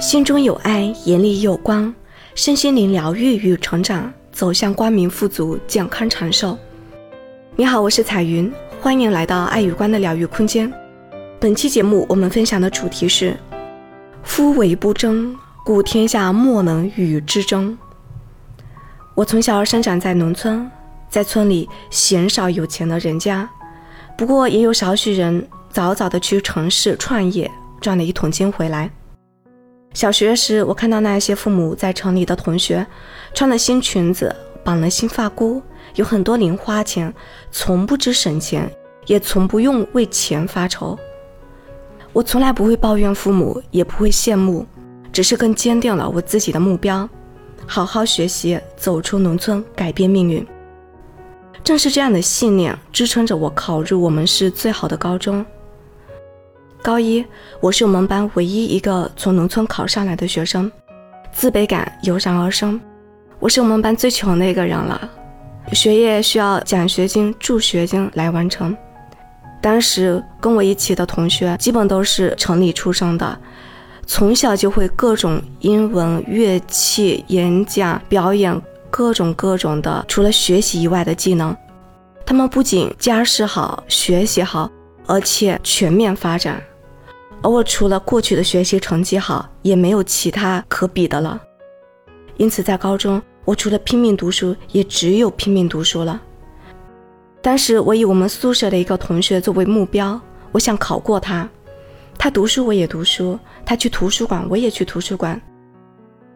[0.00, 1.92] 心中有爱，眼里有光，
[2.34, 6.58] 身心灵疗愈与成长，走向光明、富足、健康、长寿。
[7.54, 10.72] 你好，我是彩云，欢迎来到爱与光的疗愈空间。
[11.38, 13.36] 本期节目我们分享的主题是：
[14.24, 17.76] 夫唯不争，故天下莫能与之争。
[19.14, 20.68] 我从小生长在农村，
[21.08, 23.48] 在村里鲜少有钱的人家，
[24.18, 27.48] 不过也有少许人早早的去城市创业，
[27.80, 28.90] 赚了一桶金回来。
[29.94, 32.84] 小学时，我看到那些父母在城里的同学，
[33.32, 35.62] 穿了新裙子，绑了新发箍，
[35.94, 37.14] 有很多零花钱，
[37.52, 38.68] 从不知省钱，
[39.06, 40.98] 也从不用为钱发愁。
[42.12, 44.66] 我从来不会抱怨父母，也不会羡慕，
[45.12, 47.08] 只是更坚定了我自己的目标。
[47.64, 50.44] 好好学习，走出农村，改变命运。
[51.62, 55.46] 正是这样的信念支撑着我考入我们市最好的高中。
[56.84, 57.24] 高一，
[57.60, 60.70] 我是我们班唯一一个从农村考上来的学生，
[61.32, 62.78] 自卑感油然而生。
[63.38, 65.10] 我是我们班最穷的一个人了，
[65.72, 68.76] 学业需要奖学金、助学金来完成。
[69.62, 73.34] 当时跟我一起的同学基本都是城里出生的。
[74.04, 78.60] 从小就会各种英文、乐器、演讲、表演，
[78.90, 81.56] 各种各种的，除了学习以外的技能。
[82.26, 84.70] 他们不仅家世好、学习好，
[85.06, 86.62] 而且全面发展。
[87.44, 91.38] 而我除了过去的学习成绩好，也没有其他可比的了。
[92.38, 96.18] 因此，在高中，我除了拼命读书，也只有拼命读书了。
[97.42, 100.18] 当时，我以我们宿舍的一个同学作为目标，
[100.52, 101.46] 我想考过他。
[102.16, 105.38] 他读书，我也读书；他去图书馆，我也去图书馆。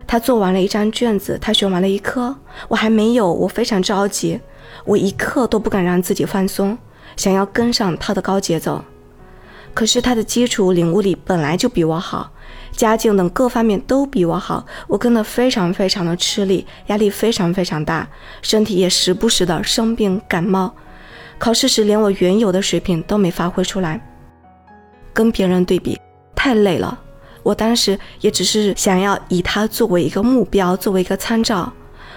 [0.06, 2.36] 他做完了一张卷子，他学完了一科，
[2.69, 4.39] 我还没有，我非常着急，
[4.84, 6.77] 我一刻都不敢让自己放松，
[7.17, 8.84] 想要跟上他的高节奏。
[9.74, 12.30] 可是他的基础领悟力本来就比我好，
[12.72, 18.08] 家境等各方面都比我好，我跟得非常非常的吃力，压力非常非常大，
[18.42, 20.74] 身体也时不时的生病感冒，
[21.39, 24.01] 考试时连我原有的水平都没发挥出来。
[25.12, 25.98] 跟别人对比
[26.35, 26.98] 太累了，
[27.42, 31.73] 我当时也只是想要以他作为一个目标，作为一个参照，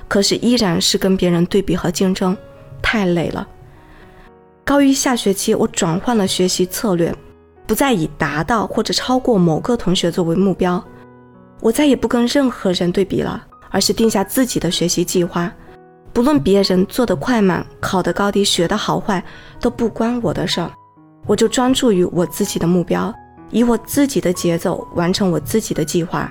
[0.07, 2.35] 可是依然是跟别人对比和竞争，
[2.81, 3.47] 太累了。
[4.63, 7.13] 高一下学期，我转换了学习策略，
[7.71, 10.83] 不再以达到或者超过某个同学作为目标，
[11.61, 15.49] 我再也不跟任何人对比了，而是定下自己的学习计划，
[16.11, 19.23] 不论别人做的快慢，考的高低，学的好坏，
[19.61, 20.69] 都不关我的事儿。
[21.25, 23.13] 我就专注于我自己的目标，
[23.51, 26.29] 以我自己的节奏完成我自己的计划。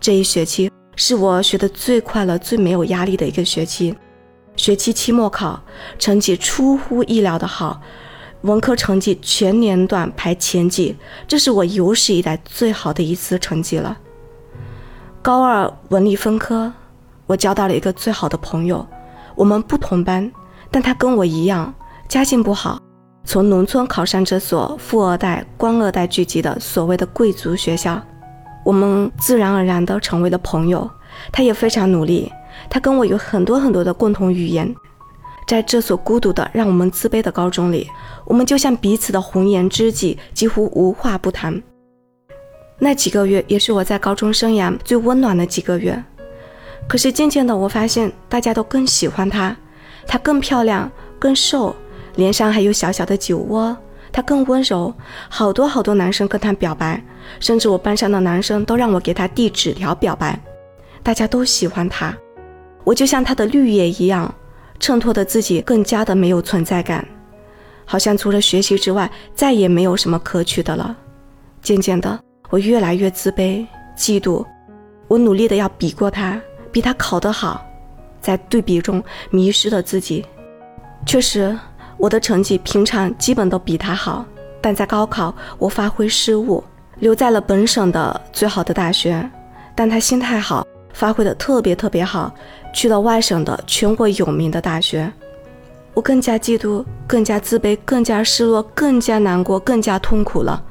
[0.00, 3.96] 这一学期是我学的最快乐、最没有压力的一个学期。
[4.56, 5.62] 学期期末考
[6.00, 7.80] 成绩出乎意料的好，
[8.44, 10.94] 文科成绩全年段排前几，
[11.26, 13.96] 这是我有史以来最好的一次成绩了。
[15.22, 16.70] 高二文理分科，
[17.26, 18.86] 我交到了一个最好的朋友，
[19.34, 20.30] 我们不同班，
[20.70, 21.72] 但他跟我一样，
[22.06, 22.78] 家境不好。
[23.24, 27.98] 从农村考上这所富二代、官二代聚集的所谓的贵族学校，
[28.62, 30.88] 我们自然而然地成为了朋友。
[31.32, 32.30] 他也非常努力，
[32.68, 34.74] 他跟我有很多很多的共同语言。
[35.46, 37.88] 在这所孤独的、让我们自卑的高中里，
[38.24, 41.62] 我们就像彼此的红颜知己，几乎无话不谈。
[42.78, 46.02] 那几个月也是我在高中生涯最温暖的几个月。
[46.88, 49.56] 可是渐渐的，我发现大家都更喜欢她，
[50.06, 51.74] 她更漂亮，更瘦。
[52.16, 53.76] 脸上还有小小的酒窝，
[54.12, 54.92] 她更温柔。
[55.28, 57.02] 好多好多男生跟她表白，
[57.40, 60.38] 甚至我班上的男生都让我给她递纸条表白。
[61.02, 62.16] 大家都喜欢她，
[62.84, 64.32] 我就像她的绿叶一样，
[64.84, 67.02] 衬托的自己更加的没有存在感，
[67.86, 70.94] 好像除了学习之外再也没有什么可取的了。
[71.62, 74.44] 渐渐的，我越来越自卑、嫉妒，
[75.08, 76.38] 我努力的要比过他，
[76.70, 77.64] 比他考得好，
[78.20, 80.22] 在对比中迷失了自己。
[81.06, 81.58] 确实。
[81.96, 84.26] 我的成绩平常基本都比他好，
[84.60, 86.62] 但在高考我发挥失误，
[86.98, 89.30] 留在了本省的最好的大学。
[89.74, 92.34] 但他心态好，发挥的特别特别好，
[92.72, 95.12] 去了外省的全国有名的大学。
[95.92, 100.64] 我更加嫉妒，更加自卑，更加失落，更加难过，更加痛苦了。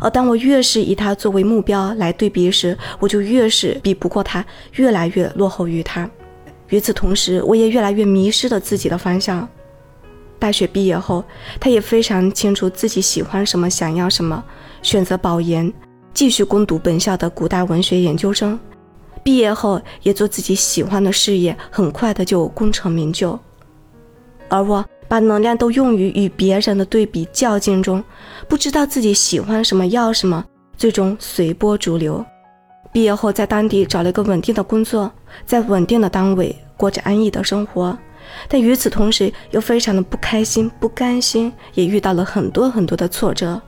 [0.00, 6.08] 而当我越是以他作为目标来对比时，我就越是比不过他，越来越落后于他。
[6.70, 9.46] 与此同时，我也越来越迷失了自己的方向。
[10.38, 11.22] 大学毕业后，
[11.60, 14.42] 他也非常清楚自己喜欢什么，想要什么，
[14.82, 15.72] 选择保研，
[16.12, 18.58] 继续攻读本校的古代文学研究生。
[19.24, 23.36] 毕业后也做自己喜欢的事业，很快的就功成名就。
[24.48, 28.04] 而我把能量都用于与别人的对比较劲中，
[28.46, 30.44] 不知道自己喜欢什么，要什么，
[30.76, 32.24] 最终随波逐流。
[32.92, 35.10] 毕业后在当地找了一个稳定的工作，
[35.44, 37.96] 在稳定的单位过着安逸的生活，
[38.46, 43.60] 但与此同时又非常的不开心、不甘心，也遇到了很多很多的挫折。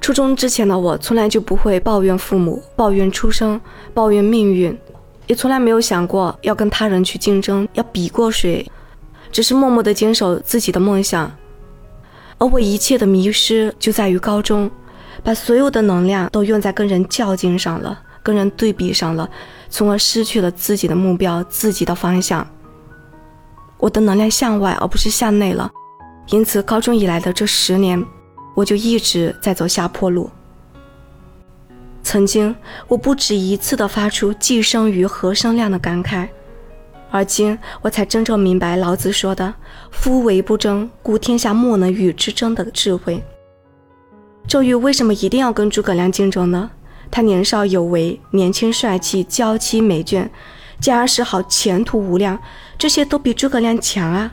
[0.00, 3.60] 初中之前的我从来就不会抱怨父母、抱怨出生、
[3.92, 4.76] 抱怨命运，
[5.26, 8.66] 也从来没有想过要跟他人去竞争，要比过谁，
[9.30, 11.30] 只是默默的坚守自己的梦想。
[12.38, 14.70] 而我一切的迷失就在于高中，
[15.22, 19.28] 把所有的能量都用在跟人较劲上了，跟人对比上了，
[19.68, 22.44] 从而失去了自己的目标、自己的方向。
[23.76, 25.70] 我的能量向外而不是向内了，
[26.28, 28.02] 因此高中以来的这十年。
[28.54, 30.30] 我就一直在走下坡路。
[32.02, 32.54] 曾经，
[32.88, 36.26] 我不止一次的发出“既生瑜，何生亮”的感慨，
[37.10, 39.54] 而今我才真正明白老子说的
[39.92, 43.22] “夫唯不争，故天下莫能与之争”的智慧。
[44.48, 46.70] 周瑜为什么一定要跟诸葛亮竞争呢？
[47.10, 50.28] 他年少有为，年轻帅气，娇妻美眷，
[50.80, 52.40] 家世好，前途无量，
[52.78, 54.32] 这些都比诸葛亮强啊！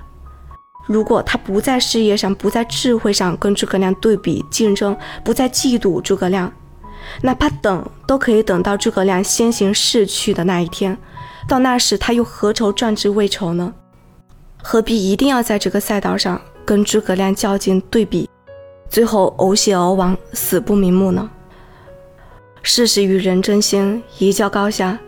[0.88, 6.52] 如果他不在事业上，不在智慧上跟诸葛亮对比竞争，不再嫉妒诸葛亮，
[7.22, 10.98] 哪怕等都可以等到诸葛亮先行逝去的那一天。
[11.48, 13.74] 到那时，他又何愁壮志未酬呢？
[14.64, 18.30] 何必一定要在这个赛道上跟诸葛亮较劲对比，
[18.90, 21.30] 最后呕血而亡，死不瞑目呢？
[22.64, 25.00] 事实与人争先，一较高下，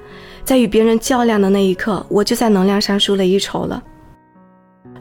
[0.45, 3.81] 在与别人较量的那一刻，我就在能量上输了一筹了。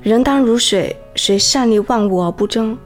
[0.03, 2.79] 人当如水，水善利万物而不争，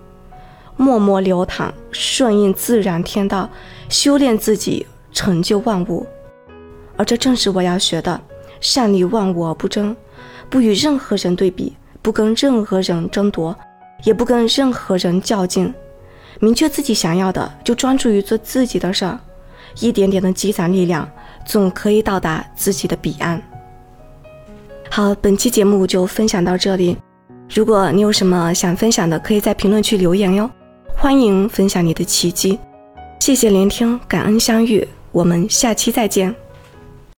[0.77, 3.49] 默默流淌，顺应自然天道，
[3.89, 6.07] 修炼自己，成就万物。
[6.97, 8.19] 而这正是我要学的：
[8.61, 9.95] 善利万物而不争，
[10.49, 13.55] 不与任何人对比，不跟任何人争夺，
[14.05, 15.73] 也不跟任何人较劲。
[16.41, 19.21] 明确自己想要的，就专注于做自己的事儿，
[19.81, 21.09] 一点点的积攒力量，
[21.45, 23.41] 总可以到达自己的彼岸。
[24.95, 26.95] 好，本期节目就分享到这里。
[27.49, 30.51] 如果你有什么想分享的，可以在评论区留言哟。
[30.95, 32.59] 欢迎分享你的奇迹。
[33.19, 36.35] 谢谢聆听，感恩相遇，我们下期再见。